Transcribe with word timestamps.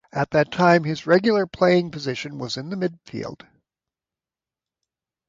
At 0.11 0.31
this 0.31 0.45
time, 0.49 0.83
his 0.85 1.05
regular 1.05 1.45
playing 1.45 1.91
position 1.91 2.39
was 2.39 2.57
in 2.57 2.71
midfield. 2.71 3.45